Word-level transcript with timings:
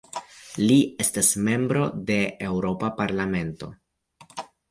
Li 0.69 0.77
estas 1.03 1.27
membro 1.49 1.83
de 2.09 2.17
Eŭropa 2.47 2.91
parlamento. 3.01 3.71